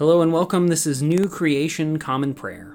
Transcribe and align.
Hello 0.00 0.22
and 0.22 0.32
welcome. 0.32 0.68
This 0.68 0.86
is 0.86 1.02
New 1.02 1.28
Creation 1.28 1.98
Common 1.98 2.32
Prayer. 2.32 2.74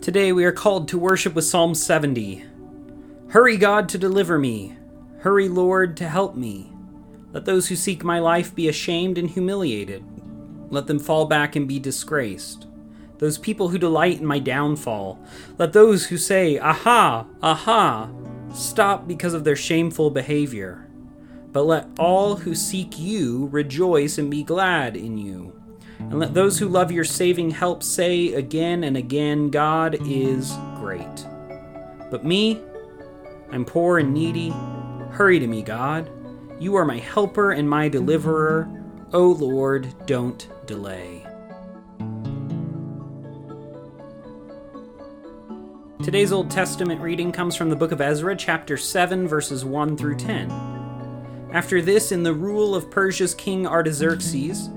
Today 0.00 0.30
we 0.30 0.44
are 0.44 0.52
called 0.52 0.86
to 0.86 0.98
worship 1.00 1.34
with 1.34 1.46
Psalm 1.46 1.74
70. 1.74 2.44
Hurry, 3.30 3.56
God, 3.56 3.88
to 3.88 3.98
deliver 3.98 4.38
me. 4.38 4.76
Hurry, 5.18 5.48
Lord, 5.48 5.96
to 5.96 6.08
help 6.08 6.36
me. 6.36 6.70
Let 7.32 7.44
those 7.44 7.66
who 7.66 7.74
seek 7.74 8.04
my 8.04 8.20
life 8.20 8.54
be 8.54 8.68
ashamed 8.68 9.18
and 9.18 9.28
humiliated. 9.28 10.04
Let 10.70 10.86
them 10.86 11.00
fall 11.00 11.26
back 11.26 11.56
and 11.56 11.66
be 11.66 11.80
disgraced. 11.80 12.68
Those 13.18 13.36
people 13.36 13.70
who 13.70 13.78
delight 13.78 14.20
in 14.20 14.26
my 14.26 14.38
downfall. 14.38 15.18
Let 15.58 15.72
those 15.72 16.06
who 16.06 16.18
say, 16.18 16.56
Aha, 16.56 17.26
aha, 17.42 18.10
stop 18.54 19.08
because 19.08 19.34
of 19.34 19.42
their 19.42 19.56
shameful 19.56 20.12
behavior. 20.12 20.85
But 21.56 21.64
let 21.64 21.88
all 21.98 22.36
who 22.36 22.54
seek 22.54 22.98
you 22.98 23.48
rejoice 23.50 24.18
and 24.18 24.30
be 24.30 24.42
glad 24.42 24.94
in 24.94 25.16
you. 25.16 25.58
And 25.98 26.18
let 26.18 26.34
those 26.34 26.58
who 26.58 26.68
love 26.68 26.92
your 26.92 27.02
saving 27.02 27.52
help 27.52 27.82
say 27.82 28.34
again 28.34 28.84
and 28.84 28.94
again, 28.94 29.48
God 29.48 29.96
is 30.06 30.52
great. 30.74 31.26
But 32.10 32.26
me, 32.26 32.60
I'm 33.50 33.64
poor 33.64 33.98
and 33.98 34.12
needy. 34.12 34.50
Hurry 35.12 35.38
to 35.38 35.46
me, 35.46 35.62
God. 35.62 36.10
You 36.60 36.76
are 36.76 36.84
my 36.84 36.98
helper 36.98 37.52
and 37.52 37.66
my 37.66 37.88
deliverer. 37.88 38.68
O 39.14 39.22
oh 39.22 39.32
Lord, 39.32 39.94
don't 40.04 40.46
delay. 40.66 41.26
Today's 46.04 46.32
Old 46.32 46.50
Testament 46.50 47.00
reading 47.00 47.32
comes 47.32 47.56
from 47.56 47.70
the 47.70 47.76
book 47.76 47.92
of 47.92 48.02
Ezra, 48.02 48.36
chapter 48.36 48.76
7, 48.76 49.26
verses 49.26 49.64
1 49.64 49.96
through 49.96 50.16
10. 50.16 50.75
After 51.56 51.80
this, 51.80 52.12
in 52.12 52.22
the 52.22 52.34
rule 52.34 52.74
of 52.74 52.90
Persia's 52.90 53.34
king 53.34 53.66
Artaxerxes, 53.66 54.68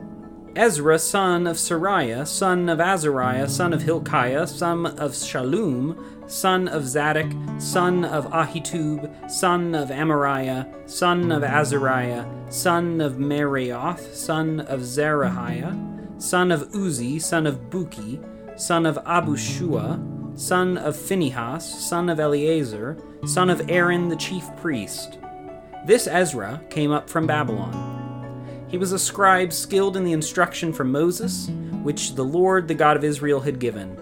Ezra, 0.55 0.97
son 0.97 1.45
of 1.45 1.57
Seraiah, 1.57 2.25
son 2.25 2.69
of 2.69 2.79
Azariah, 2.79 3.49
son 3.49 3.73
of 3.73 3.81
Hilkiah, 3.81 4.47
son 4.47 4.85
of 4.85 5.11
Shallum, 5.11 6.31
son 6.31 6.69
of 6.69 6.87
Zadok, 6.87 7.33
son 7.57 8.05
of 8.05 8.27
Ahitub, 8.27 9.29
son 9.29 9.75
of 9.75 9.89
Amariah, 9.89 10.89
son 10.89 11.33
of 11.33 11.43
Azariah, 11.43 12.25
son 12.49 13.01
of 13.01 13.15
Meraioth, 13.15 14.13
son 14.15 14.61
of 14.61 14.79
Zerahiah, 14.79 16.21
son 16.21 16.49
of 16.49 16.61
Uzzi, 16.73 17.19
son 17.19 17.45
of 17.45 17.69
Buki, 17.69 18.23
son 18.57 18.85
of 18.85 18.95
Abishua, 19.03 20.39
son 20.39 20.77
of 20.77 20.95
Phinehas, 20.95 21.89
son 21.89 22.07
of 22.07 22.21
Eleazar, 22.21 22.95
son 23.25 23.49
of 23.49 23.69
Aaron 23.69 24.07
the 24.07 24.15
chief 24.15 24.45
priest, 24.55 25.17
this 25.85 26.07
Ezra 26.07 26.61
came 26.69 26.91
up 26.91 27.09
from 27.09 27.27
Babylon. 27.27 28.65
He 28.67 28.77
was 28.77 28.91
a 28.91 28.99
scribe 28.99 29.51
skilled 29.51 29.97
in 29.97 30.03
the 30.03 30.11
instruction 30.11 30.73
from 30.73 30.91
Moses, 30.91 31.49
which 31.81 32.15
the 32.15 32.25
Lord, 32.25 32.67
the 32.67 32.75
God 32.75 32.97
of 32.97 33.03
Israel, 33.03 33.39
had 33.39 33.59
given. 33.59 33.97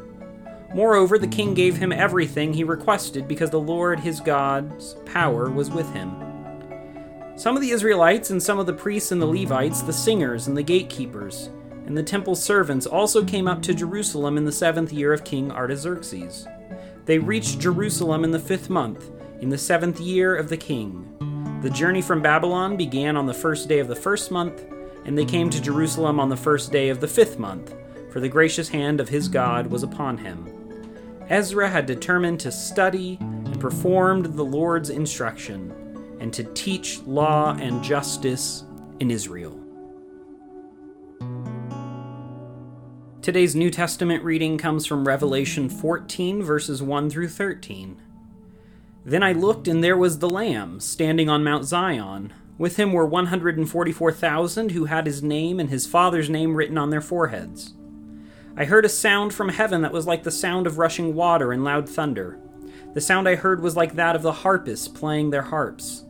Moreover, 0.73 1.17
the 1.17 1.27
king 1.27 1.53
gave 1.53 1.77
him 1.77 1.91
everything 1.91 2.53
he 2.53 2.63
requested 2.63 3.27
because 3.27 3.49
the 3.49 3.59
Lord 3.59 3.99
his 3.99 4.19
God's 4.19 4.95
power 5.05 5.49
was 5.49 5.69
with 5.69 5.91
him. 5.93 6.11
Some 7.37 7.55
of 7.55 7.61
the 7.61 7.69
Israelites 7.69 8.31
and 8.31 8.41
some 8.41 8.59
of 8.59 8.65
the 8.65 8.73
priests 8.73 9.11
and 9.11 9.21
the 9.21 9.27
Levites, 9.27 9.81
the 9.81 9.93
singers 9.93 10.47
and 10.47 10.57
the 10.57 10.63
gatekeepers, 10.63 11.49
and 11.85 11.95
the 11.95 12.03
temple 12.03 12.35
servants 12.35 12.85
also 12.85 13.23
came 13.23 13.47
up 13.47 13.61
to 13.61 13.73
Jerusalem 13.73 14.37
in 14.37 14.43
the 14.43 14.51
seventh 14.51 14.91
year 14.91 15.13
of 15.13 15.23
King 15.23 15.51
Artaxerxes. 15.51 16.47
They 17.05 17.19
reached 17.19 17.59
Jerusalem 17.59 18.25
in 18.25 18.31
the 18.31 18.39
fifth 18.39 18.69
month, 18.69 19.09
in 19.39 19.49
the 19.49 19.57
seventh 19.57 20.01
year 20.01 20.35
of 20.35 20.49
the 20.49 20.57
king. 20.57 21.13
The 21.67 21.73
journey 21.73 22.01
from 22.01 22.21
Babylon 22.21 22.77
began 22.77 23.17
on 23.17 23.25
the 23.25 23.33
first 23.33 23.67
day 23.67 23.79
of 23.79 23.89
the 23.89 23.95
first 23.95 24.31
month, 24.31 24.63
and 25.03 25.17
they 25.17 25.25
came 25.25 25.49
to 25.49 25.61
Jerusalem 25.61 26.17
on 26.17 26.29
the 26.29 26.37
first 26.37 26.71
day 26.71 26.87
of 26.87 27.01
the 27.01 27.09
fifth 27.09 27.39
month, 27.39 27.73
for 28.09 28.21
the 28.21 28.29
gracious 28.29 28.69
hand 28.69 29.01
of 29.01 29.09
his 29.09 29.27
God 29.27 29.67
was 29.67 29.83
upon 29.83 30.17
him. 30.17 30.47
Ezra 31.27 31.69
had 31.69 31.85
determined 31.85 32.39
to 32.39 32.53
study 32.53 33.17
and 33.19 33.59
performed 33.59 34.27
the 34.27 34.45
Lord's 34.45 34.89
instruction, 34.89 35.73
and 36.21 36.31
to 36.31 36.45
teach 36.53 37.01
law 37.01 37.53
and 37.59 37.83
justice 37.83 38.63
in 39.01 39.11
Israel. 39.11 39.59
Today's 43.21 43.57
New 43.57 43.71
Testament 43.71 44.23
reading 44.23 44.57
comes 44.57 44.85
from 44.85 45.05
Revelation 45.05 45.67
14, 45.67 46.41
verses 46.43 46.81
1 46.81 47.09
through 47.09 47.27
13. 47.27 48.01
Then 49.07 49.23
I 49.23 49.31
looked, 49.31 49.69
and 49.69 49.81
there 49.81 49.95
was 49.95 50.19
the 50.19 50.29
Lamb, 50.29 50.81
standing 50.81 51.29
on 51.29 51.41
Mount 51.41 51.63
Zion. 51.63 52.33
With 52.57 52.75
him 52.75 52.91
were 52.91 53.05
144,000 53.05 54.71
who 54.71 54.83
had 54.83 55.05
his 55.05 55.23
name 55.23 55.61
and 55.61 55.69
his 55.69 55.87
father's 55.87 56.29
name 56.29 56.55
written 56.55 56.77
on 56.77 56.89
their 56.89 56.99
foreheads. 56.99 57.73
I 58.57 58.65
heard 58.65 58.83
a 58.83 58.89
sound 58.89 59.33
from 59.33 59.47
heaven 59.47 59.81
that 59.83 59.93
was 59.93 60.07
like 60.07 60.23
the 60.23 60.29
sound 60.29 60.67
of 60.67 60.77
rushing 60.77 61.15
water 61.15 61.53
and 61.53 61.63
loud 61.63 61.87
thunder. 61.87 62.37
The 62.95 62.99
sound 62.99 63.29
I 63.29 63.35
heard 63.35 63.61
was 63.61 63.77
like 63.77 63.95
that 63.95 64.17
of 64.17 64.23
the 64.23 64.33
harpists 64.33 64.89
playing 64.89 65.29
their 65.29 65.43
harps. 65.43 66.03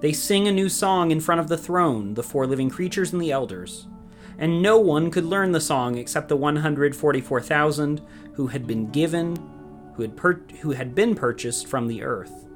They 0.00 0.12
sing 0.12 0.48
a 0.48 0.52
new 0.52 0.68
song 0.68 1.12
in 1.12 1.20
front 1.20 1.40
of 1.40 1.46
the 1.46 1.56
throne, 1.56 2.14
the 2.14 2.24
four 2.24 2.48
living 2.48 2.68
creatures 2.68 3.12
and 3.12 3.22
the 3.22 3.30
elders. 3.30 3.86
And 4.38 4.60
no 4.60 4.76
one 4.76 5.12
could 5.12 5.24
learn 5.24 5.52
the 5.52 5.60
song 5.60 5.98
except 5.98 6.26
the 6.26 6.36
144,000 6.36 8.00
who 8.32 8.48
had 8.48 8.66
been 8.66 8.90
given 8.90 9.36
who 10.00 10.06
had, 10.06 10.16
per- 10.16 10.40
who 10.60 10.70
had 10.70 10.94
been 10.94 11.14
purchased 11.14 11.66
from 11.66 11.86
the 11.86 12.02
earth. 12.02 12.46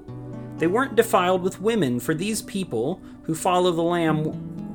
They 0.56 0.66
weren't 0.66 0.96
defiled 0.96 1.42
with 1.42 1.60
women, 1.60 2.00
for 2.00 2.14
these 2.14 2.40
people 2.40 3.02
who 3.24 3.34
follow 3.34 3.70
the 3.70 3.82
Lamb 3.82 4.24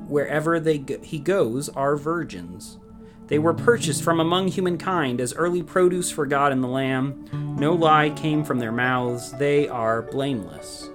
wherever 0.08 0.60
they 0.60 0.78
go- 0.78 1.00
he 1.02 1.18
goes 1.18 1.68
are 1.70 1.96
virgins. 1.96 2.78
They 3.26 3.40
were 3.40 3.56
purchased 3.56 4.04
from 4.04 4.20
among 4.20 4.50
humankind 4.50 5.20
as 5.20 5.34
early 5.34 5.64
produce 5.64 6.12
for 6.12 6.28
God 6.28 6.52
and 6.52 6.64
the 6.64 6.68
Lamb. 6.68 7.26
No 7.58 7.74
lie 7.74 8.12
came 8.12 8.44
from 8.44 8.60
their 8.60 8.72
mouths. 8.72 9.32
They 9.34 9.68
are 9.68 10.04
blameless. 10.04 10.90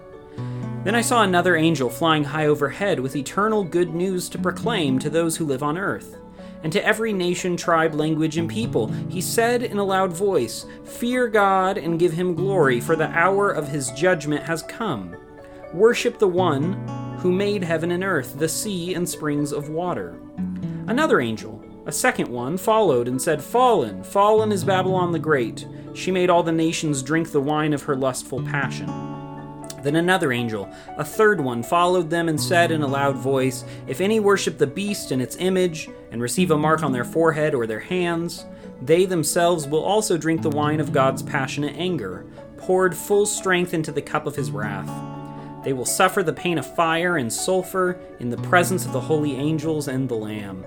Then 0.84 0.94
I 0.94 1.00
saw 1.00 1.22
another 1.22 1.56
angel 1.56 1.90
flying 1.90 2.24
high 2.24 2.46
overhead 2.46 3.00
with 3.00 3.16
eternal 3.16 3.64
good 3.64 3.94
news 3.94 4.28
to 4.28 4.38
proclaim 4.38 4.98
to 5.00 5.10
those 5.10 5.36
who 5.36 5.46
live 5.46 5.62
on 5.62 5.78
earth 5.78 6.18
and 6.64 6.72
to 6.72 6.84
every 6.84 7.12
nation, 7.12 7.56
tribe, 7.56 7.94
language, 7.94 8.38
and 8.38 8.48
people. 8.48 8.88
He 9.08 9.20
said 9.20 9.62
in 9.62 9.78
a 9.78 9.84
loud 9.84 10.12
voice, 10.12 10.66
Fear 10.84 11.28
God 11.28 11.76
and 11.76 11.98
give 11.98 12.14
him 12.14 12.34
glory, 12.34 12.80
for 12.80 12.96
the 12.96 13.10
hour 13.10 13.50
of 13.50 13.68
his 13.68 13.90
judgment 13.90 14.42
has 14.44 14.62
come. 14.62 15.14
Worship 15.74 16.18
the 16.18 16.26
one 16.26 16.72
who 17.18 17.30
made 17.30 17.62
heaven 17.62 17.92
and 17.92 18.02
earth, 18.02 18.38
the 18.38 18.48
sea 18.48 18.94
and 18.94 19.06
springs 19.06 19.52
of 19.52 19.68
water. 19.68 20.18
Another 20.86 21.20
angel, 21.20 21.62
a 21.86 21.92
second 21.92 22.28
one, 22.28 22.56
followed 22.56 23.08
and 23.08 23.20
said, 23.20 23.42
Fallen, 23.42 24.02
fallen 24.02 24.50
is 24.50 24.64
Babylon 24.64 25.12
the 25.12 25.18
Great. 25.18 25.68
She 25.92 26.10
made 26.10 26.30
all 26.30 26.42
the 26.42 26.50
nations 26.50 27.02
drink 27.02 27.30
the 27.30 27.40
wine 27.40 27.74
of 27.74 27.82
her 27.82 27.94
lustful 27.94 28.42
passion. 28.42 29.13
Then 29.84 29.96
another 29.96 30.32
angel, 30.32 30.70
a 30.96 31.04
third 31.04 31.42
one, 31.42 31.62
followed 31.62 32.08
them 32.08 32.30
and 32.30 32.40
said 32.40 32.70
in 32.70 32.80
a 32.80 32.86
loud 32.86 33.16
voice, 33.16 33.66
If 33.86 34.00
any 34.00 34.18
worship 34.18 34.56
the 34.56 34.66
beast 34.66 35.10
and 35.10 35.20
its 35.20 35.36
image, 35.36 35.90
and 36.10 36.22
receive 36.22 36.50
a 36.50 36.56
mark 36.56 36.82
on 36.82 36.92
their 36.92 37.04
forehead 37.04 37.54
or 37.54 37.66
their 37.66 37.80
hands, 37.80 38.46
they 38.80 39.04
themselves 39.04 39.66
will 39.66 39.84
also 39.84 40.16
drink 40.16 40.40
the 40.40 40.48
wine 40.48 40.80
of 40.80 40.90
God's 40.90 41.22
passionate 41.22 41.76
anger, 41.76 42.24
poured 42.56 42.96
full 42.96 43.26
strength 43.26 43.74
into 43.74 43.92
the 43.92 44.00
cup 44.00 44.26
of 44.26 44.36
his 44.36 44.50
wrath. 44.50 44.90
They 45.64 45.74
will 45.74 45.84
suffer 45.84 46.22
the 46.22 46.32
pain 46.32 46.56
of 46.56 46.74
fire 46.74 47.18
and 47.18 47.30
sulfur 47.30 48.00
in 48.20 48.30
the 48.30 48.38
presence 48.38 48.86
of 48.86 48.94
the 48.94 49.00
holy 49.02 49.36
angels 49.36 49.86
and 49.86 50.08
the 50.08 50.14
Lamb. 50.14 50.64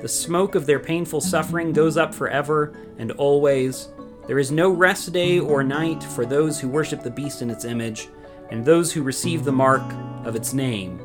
The 0.00 0.08
smoke 0.08 0.54
of 0.54 0.66
their 0.66 0.78
painful 0.78 1.22
suffering 1.22 1.72
goes 1.72 1.96
up 1.96 2.14
forever 2.14 2.72
and 2.98 3.10
always. 3.12 3.88
There 4.28 4.38
is 4.38 4.52
no 4.52 4.70
rest 4.70 5.12
day 5.12 5.40
or 5.40 5.64
night 5.64 6.04
for 6.04 6.24
those 6.24 6.60
who 6.60 6.68
worship 6.68 7.02
the 7.02 7.10
beast 7.10 7.42
in 7.42 7.50
its 7.50 7.64
image 7.64 8.08
and 8.50 8.64
those 8.64 8.92
who 8.92 9.02
receive 9.02 9.44
the 9.44 9.52
mark 9.52 9.82
of 10.24 10.36
its 10.36 10.52
name. 10.52 11.00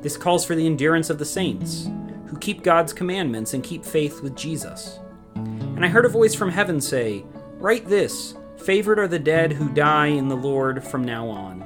This 0.00 0.16
calls 0.16 0.44
for 0.44 0.54
the 0.54 0.66
endurance 0.66 1.10
of 1.10 1.18
the 1.18 1.24
saints, 1.24 1.88
who 2.26 2.38
keep 2.38 2.62
God's 2.62 2.92
commandments 2.92 3.54
and 3.54 3.62
keep 3.62 3.84
faith 3.84 4.22
with 4.22 4.36
Jesus. 4.36 4.98
And 5.34 5.84
I 5.84 5.88
heard 5.88 6.04
a 6.04 6.08
voice 6.08 6.34
from 6.34 6.50
heaven 6.50 6.80
say, 6.80 7.24
Write 7.58 7.86
this 7.86 8.34
Favored 8.56 8.98
are 8.98 9.08
the 9.08 9.18
dead 9.18 9.52
who 9.52 9.68
die 9.68 10.06
in 10.06 10.28
the 10.28 10.36
Lord 10.36 10.84
from 10.84 11.04
now 11.04 11.28
on. 11.28 11.64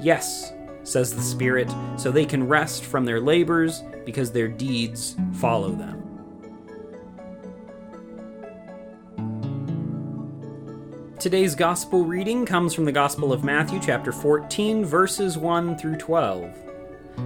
Yes, 0.00 0.52
says 0.82 1.14
the 1.14 1.22
Spirit, 1.22 1.72
so 1.96 2.10
they 2.10 2.26
can 2.26 2.46
rest 2.46 2.84
from 2.84 3.04
their 3.04 3.20
labors 3.20 3.82
because 4.04 4.30
their 4.30 4.48
deeds 4.48 5.16
follow 5.34 5.70
them. 5.70 6.03
Today's 11.24 11.54
gospel 11.54 12.04
reading 12.04 12.44
comes 12.44 12.74
from 12.74 12.84
the 12.84 12.92
Gospel 12.92 13.32
of 13.32 13.44
Matthew, 13.44 13.80
chapter 13.80 14.12
14, 14.12 14.84
verses 14.84 15.38
1 15.38 15.78
through 15.78 15.96
12. 15.96 16.54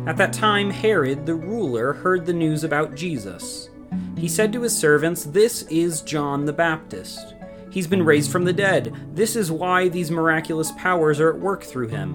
At 0.06 0.16
that 0.18 0.32
time, 0.32 0.70
Herod 0.70 1.26
the 1.26 1.34
ruler 1.34 1.94
heard 1.94 2.24
the 2.24 2.32
news 2.32 2.62
about 2.62 2.94
Jesus. 2.94 3.70
He 4.16 4.28
said 4.28 4.52
to 4.52 4.62
his 4.62 4.78
servants, 4.78 5.24
This 5.24 5.62
is 5.62 6.02
John 6.02 6.44
the 6.44 6.52
Baptist. 6.52 7.34
He's 7.72 7.88
been 7.88 8.04
raised 8.04 8.30
from 8.30 8.44
the 8.44 8.52
dead. 8.52 8.94
This 9.16 9.34
is 9.34 9.50
why 9.50 9.88
these 9.88 10.12
miraculous 10.12 10.70
powers 10.78 11.18
are 11.18 11.30
at 11.34 11.40
work 11.40 11.64
through 11.64 11.88
him. 11.88 12.14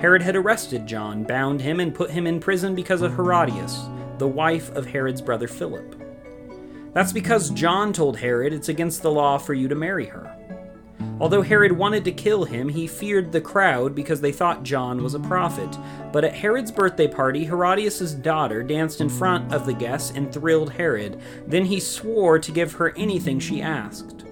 Herod 0.00 0.22
had 0.22 0.34
arrested 0.34 0.88
John, 0.88 1.22
bound 1.22 1.60
him, 1.60 1.78
and 1.78 1.94
put 1.94 2.10
him 2.10 2.26
in 2.26 2.40
prison 2.40 2.74
because 2.74 3.02
of 3.02 3.14
Herodias, 3.14 3.80
the 4.18 4.26
wife 4.26 4.74
of 4.74 4.86
Herod's 4.86 5.22
brother 5.22 5.46
Philip. 5.46 6.02
That's 6.94 7.12
because 7.12 7.50
John 7.50 7.92
told 7.92 8.16
Herod 8.16 8.52
it's 8.52 8.68
against 8.68 9.02
the 9.02 9.12
law 9.12 9.38
for 9.38 9.54
you 9.54 9.68
to 9.68 9.76
marry 9.76 10.06
her. 10.06 10.35
Although 11.18 11.42
Herod 11.42 11.72
wanted 11.72 12.04
to 12.04 12.12
kill 12.12 12.44
him, 12.44 12.68
he 12.68 12.86
feared 12.86 13.32
the 13.32 13.40
crowd 13.40 13.94
because 13.94 14.20
they 14.20 14.32
thought 14.32 14.62
John 14.62 15.02
was 15.02 15.14
a 15.14 15.20
prophet. 15.20 15.78
But 16.12 16.24
at 16.24 16.34
Herod's 16.34 16.70
birthday 16.70 17.08
party, 17.08 17.44
Herodias' 17.44 18.12
daughter 18.12 18.62
danced 18.62 19.00
in 19.00 19.08
front 19.08 19.52
of 19.52 19.64
the 19.64 19.72
guests 19.72 20.12
and 20.14 20.30
thrilled 20.30 20.72
Herod. 20.72 21.18
Then 21.46 21.64
he 21.64 21.80
swore 21.80 22.38
to 22.38 22.52
give 22.52 22.72
her 22.74 22.94
anything 22.96 23.40
she 23.40 23.62
asked. 23.62 24.24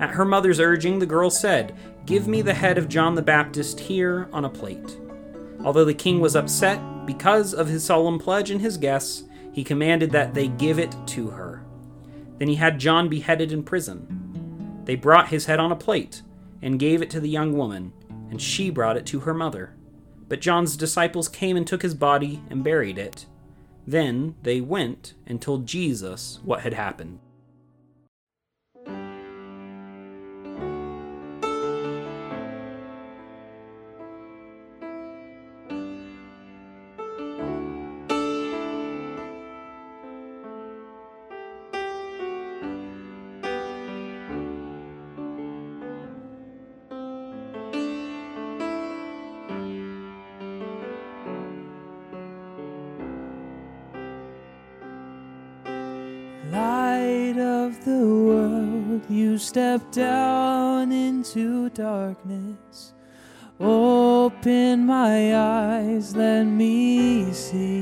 At 0.00 0.10
her 0.10 0.24
mother's 0.24 0.58
urging, 0.58 0.98
the 0.98 1.06
girl 1.06 1.30
said, 1.30 1.76
Give 2.06 2.26
me 2.26 2.42
the 2.42 2.54
head 2.54 2.76
of 2.76 2.88
John 2.88 3.14
the 3.14 3.22
Baptist 3.22 3.78
here 3.78 4.28
on 4.32 4.44
a 4.44 4.50
plate. 4.50 4.98
Although 5.64 5.84
the 5.84 5.94
king 5.94 6.20
was 6.20 6.36
upset 6.36 7.06
because 7.06 7.54
of 7.54 7.68
his 7.68 7.84
solemn 7.84 8.18
pledge 8.18 8.50
and 8.50 8.60
his 8.60 8.76
guests, 8.76 9.24
he 9.52 9.64
commanded 9.64 10.10
that 10.10 10.34
they 10.34 10.48
give 10.48 10.78
it 10.78 10.94
to 11.06 11.30
her. 11.30 11.64
Then 12.38 12.48
he 12.48 12.56
had 12.56 12.78
John 12.80 13.08
beheaded 13.08 13.52
in 13.52 13.62
prison. 13.62 14.15
They 14.86 14.94
brought 14.94 15.28
his 15.28 15.46
head 15.46 15.60
on 15.60 15.72
a 15.72 15.76
plate 15.76 16.22
and 16.62 16.78
gave 16.78 17.02
it 17.02 17.10
to 17.10 17.20
the 17.20 17.28
young 17.28 17.52
woman, 17.52 17.92
and 18.30 18.40
she 18.40 18.70
brought 18.70 18.96
it 18.96 19.04
to 19.06 19.20
her 19.20 19.34
mother. 19.34 19.74
But 20.28 20.40
John's 20.40 20.76
disciples 20.76 21.28
came 21.28 21.56
and 21.56 21.66
took 21.66 21.82
his 21.82 21.94
body 21.94 22.42
and 22.50 22.64
buried 22.64 22.96
it. 22.96 23.26
Then 23.86 24.36
they 24.42 24.60
went 24.60 25.14
and 25.26 25.42
told 25.42 25.66
Jesus 25.66 26.40
what 26.44 26.60
had 26.60 26.74
happened. 26.74 27.18
Step 59.56 59.90
down 59.92 60.92
into 60.92 61.70
darkness. 61.70 62.92
Open 63.60 64.84
my 64.84 65.34
eyes, 65.34 66.14
let 66.14 66.44
me 66.44 67.32
see 67.32 67.80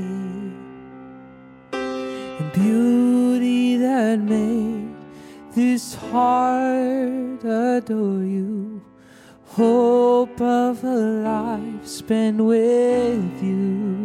the 1.71 2.51
beauty 2.53 3.77
that 3.77 4.19
made 4.19 4.95
this 5.53 5.95
heart 5.95 7.43
adore 7.43 8.23
you. 8.23 8.81
Hope 9.47 10.39
of 10.39 10.83
a 10.83 10.97
life 11.25 11.85
spent 11.85 12.37
with 12.37 13.43
you. 13.43 14.04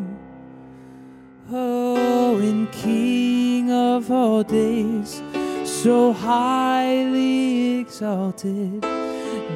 And 2.43 2.71
King 2.71 3.71
of 3.71 4.09
all 4.09 4.43
days 4.43 5.21
so 5.63 6.11
highly 6.11 7.77
exalted, 7.81 8.81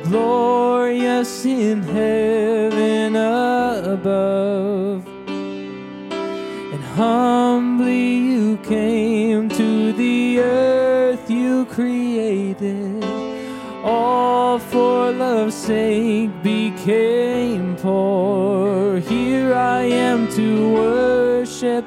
glorious 0.03 1.45
in 1.45 1.81
heaven 1.81 3.15
above. 3.15 5.03
And 5.27 6.83
humbly 6.95 8.17
you 8.17 8.57
came 8.57 9.49
to 9.49 9.91
the 9.93 10.41
earth 10.41 11.27
you 11.27 11.65
created, 11.65 13.03
all 13.83 14.59
for 14.59 15.11
love's 15.11 15.55
sake 15.55 16.29
became 16.43 17.75
poor. 17.77 18.99
Here 18.99 19.55
I 19.55 19.81
am 19.85 20.27
to 20.33 20.73
worship 20.73 21.85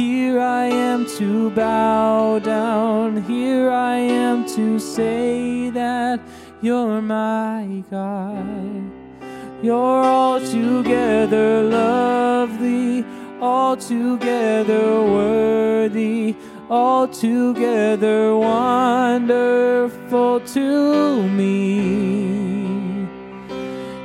here 0.00 0.40
I 0.40 0.64
am 0.64 1.04
to 1.18 1.50
bow 1.50 2.38
down. 2.38 3.22
Here 3.24 3.70
I 3.70 3.96
am 3.96 4.46
to 4.56 4.78
say 4.78 5.68
that 5.70 6.20
you're 6.62 7.02
my 7.02 7.84
God. 7.90 8.90
You're 9.62 10.04
altogether 10.22 11.62
lovely, 11.64 13.04
altogether 13.42 15.02
worthy, 15.18 16.34
altogether 16.70 18.36
wonderful 18.36 20.40
to 20.56 21.28
me. 21.28 21.80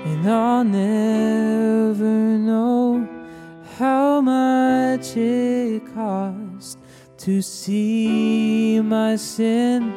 And 0.09 0.29
I'll 0.29 0.65
never 0.65 2.15
know 2.49 3.07
how 3.77 4.19
much 4.19 5.15
it 5.15 5.44
to 7.25 7.41
see 7.41 8.79
my 8.81 9.15
sin 9.15 9.91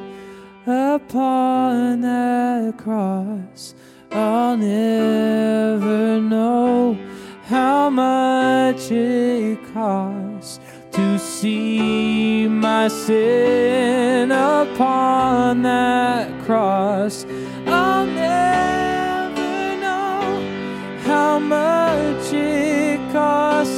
upon 0.67 2.01
that 2.01 2.79
cross. 2.79 3.75
I'll 4.11 4.57
never 4.57 6.23
know 6.23 6.97
how 7.45 7.91
much 7.91 8.91
it 8.91 9.59
costs 9.75 10.59
to 10.93 11.19
see 11.19 12.49
my 12.49 12.89
sin 12.89 14.33
upon 14.33 15.61
that 15.65 16.33
cross. 16.47 17.27
I'll 17.67 18.07
never 18.07 19.77
know 19.85 21.01
how 21.05 21.39
much 21.39 22.33
it 22.33 23.13
costs 23.13 23.78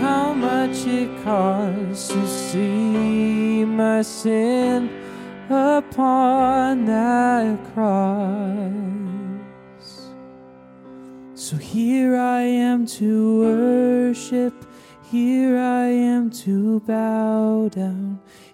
how 0.00 0.32
much 0.32 0.86
it 0.86 1.10
costs 1.24 2.08
to 2.08 2.26
see 2.26 3.64
my 3.64 4.02
sin 4.02 4.78
upon 5.50 6.86
that 6.86 7.58
cross. 7.72 8.66
So 11.34 11.56
here 11.56 12.16
I 12.16 12.42
am 12.42 12.86
to 12.98 13.40
worship 13.40 14.54
here 15.10 15.56
I 15.56 15.86
am 15.86 16.30
to 16.44 16.80
bow 16.80 17.68
down. 17.68 18.18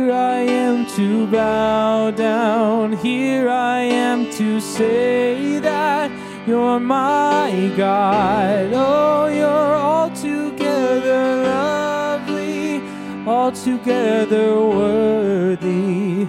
here 0.00 0.12
I 0.12 0.40
am 0.40 0.86
to 0.96 1.26
bow 1.26 2.10
down. 2.10 2.92
Here 2.96 3.50
I 3.50 3.80
am 3.80 4.30
to 4.32 4.58
say 4.58 5.58
that 5.58 6.10
you're 6.46 6.80
my 6.80 7.70
God. 7.76 8.72
Oh, 8.72 9.26
you're 9.26 9.74
altogether 9.92 11.42
lovely, 11.44 12.80
altogether 13.26 14.48
worthy, 14.80 16.26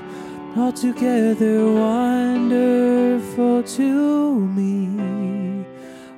altogether 0.57 1.71
wonderful 1.71 3.63
to 3.63 4.39
me. 4.57 5.65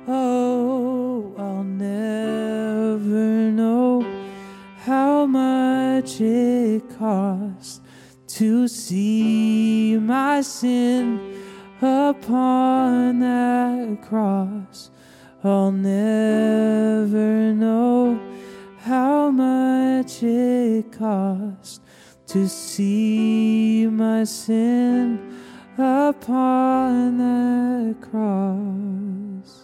Oh, 0.08 1.32
I'll 1.38 1.62
never 1.62 3.52
know 3.52 4.04
how 4.84 5.24
much 5.24 6.20
it 6.20 6.82
costs 7.04 7.82
to 8.26 8.66
see 8.66 9.98
my 9.98 10.40
sin 10.40 11.20
upon 11.82 13.18
that 13.18 13.98
cross. 14.08 14.90
I'll 15.42 15.70
never 15.70 17.52
know 17.52 18.18
how 18.78 19.30
much 19.30 20.22
it 20.22 20.92
cost 20.92 21.82
to 22.28 22.48
see 22.48 23.86
my 23.86 24.24
sin 24.24 25.36
upon 25.76 27.18
that 27.18 27.96
cross. 28.00 29.63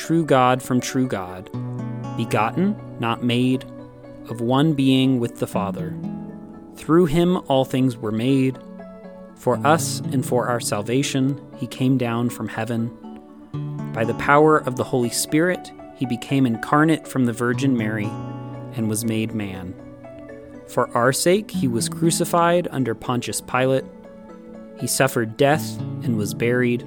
true 0.00 0.24
God 0.24 0.62
from 0.62 0.80
true 0.80 1.06
God, 1.06 1.50
begotten, 2.16 2.74
not 3.00 3.22
made, 3.22 3.64
of 4.30 4.40
one 4.40 4.72
being 4.72 5.20
with 5.20 5.40
the 5.40 5.46
Father. 5.46 5.94
Through 6.74 7.04
him 7.06 7.36
all 7.48 7.66
things 7.66 7.98
were 7.98 8.10
made. 8.10 8.58
For 9.34 9.58
us 9.66 10.00
and 10.00 10.24
for 10.24 10.48
our 10.48 10.58
salvation, 10.58 11.38
he 11.58 11.66
came 11.66 11.98
down 11.98 12.30
from 12.30 12.48
heaven. 12.48 12.88
By 13.92 14.04
the 14.04 14.14
power 14.14 14.56
of 14.56 14.76
the 14.76 14.84
Holy 14.84 15.10
Spirit, 15.10 15.70
he 15.96 16.06
became 16.06 16.46
incarnate 16.46 17.06
from 17.06 17.26
the 17.26 17.34
Virgin 17.34 17.76
Mary 17.76 18.08
and 18.72 18.88
was 18.88 19.04
made 19.04 19.34
man. 19.34 19.74
For 20.66 20.88
our 20.96 21.12
sake, 21.12 21.50
he 21.50 21.68
was 21.68 21.90
crucified 21.90 22.68
under 22.70 22.94
Pontius 22.94 23.42
Pilate. 23.42 23.84
He 24.80 24.86
suffered 24.86 25.36
death 25.36 25.78
and 25.78 26.16
was 26.16 26.32
buried. 26.32 26.86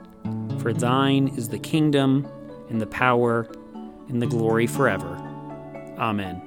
For 0.59 0.73
thine 0.73 1.29
is 1.29 1.49
the 1.49 1.59
kingdom, 1.59 2.27
and 2.69 2.79
the 2.79 2.87
power, 2.87 3.47
and 4.07 4.21
the 4.21 4.27
glory 4.27 4.67
forever. 4.67 5.15
Amen. 5.97 6.41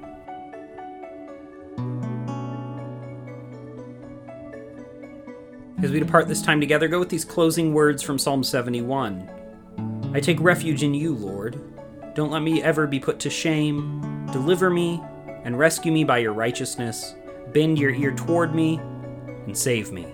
As 5.83 5.91
we 5.91 5.99
depart 5.99 6.29
this 6.29 6.41
time 6.41 6.61
together, 6.61 6.89
go 6.89 6.99
with 6.99 7.11
these 7.11 7.27
closing 7.27 7.75
words 7.75 8.03
from 8.03 8.19
Psalm 8.19 8.43
71. 8.43 9.29
I 10.15 10.21
take 10.21 10.41
refuge 10.41 10.83
in 10.83 10.95
you, 10.95 11.15
Lord. 11.15 11.61
Don't 12.15 12.31
let 12.31 12.41
me 12.41 12.63
ever 12.63 12.87
be 12.87 13.01
put 13.01 13.19
to 13.21 13.29
shame. 13.29 14.27
Deliver 14.33 14.71
me 14.71 15.03
and 15.45 15.59
rescue 15.59 15.93
me 15.93 16.05
by 16.05 16.19
your 16.19 16.33
righteousness. 16.33 17.15
Bend 17.53 17.79
your 17.79 17.91
ear 17.91 18.13
toward 18.13 18.55
me 18.55 18.79
and 19.47 19.57
save 19.57 19.93
me. 19.93 20.14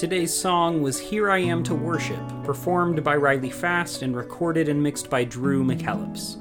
Today's 0.00 0.32
song 0.32 0.80
was 0.80 0.98
Here 0.98 1.30
I 1.30 1.40
Am 1.40 1.62
to 1.64 1.74
Worship, 1.74 2.26
performed 2.42 3.04
by 3.04 3.16
Riley 3.16 3.50
Fast 3.50 4.00
and 4.00 4.16
recorded 4.16 4.66
and 4.66 4.82
mixed 4.82 5.10
by 5.10 5.24
Drew 5.24 5.62
McKellips. 5.62 6.38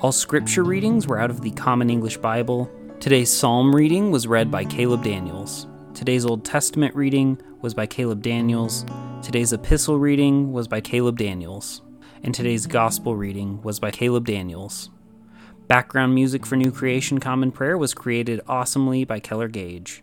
All 0.00 0.10
scripture 0.10 0.64
readings 0.64 1.06
were 1.06 1.20
out 1.20 1.28
of 1.28 1.42
the 1.42 1.50
Common 1.50 1.90
English 1.90 2.16
Bible. 2.16 2.70
Today's 2.98 3.30
psalm 3.30 3.76
reading 3.76 4.10
was 4.10 4.26
read 4.26 4.50
by 4.50 4.64
Caleb 4.64 5.04
Daniels. 5.04 5.66
Today's 5.92 6.24
Old 6.24 6.46
Testament 6.46 6.94
reading 6.94 7.42
was 7.60 7.74
by 7.74 7.84
Caleb 7.84 8.22
Daniels. 8.22 8.86
Today's 9.22 9.52
epistle 9.52 9.98
reading 9.98 10.50
was 10.50 10.66
by 10.66 10.80
Caleb 10.80 11.18
Daniels. 11.18 11.82
And 12.22 12.34
today's 12.34 12.66
gospel 12.66 13.16
reading 13.16 13.60
was 13.60 13.78
by 13.78 13.90
Caleb 13.90 14.24
Daniels. 14.24 14.88
Background 15.68 16.14
music 16.14 16.46
for 16.46 16.56
New 16.56 16.72
Creation 16.72 17.20
Common 17.20 17.52
Prayer 17.52 17.76
was 17.76 17.92
created 17.92 18.40
awesomely 18.48 19.04
by 19.04 19.20
Keller 19.20 19.48
Gage. 19.48 20.02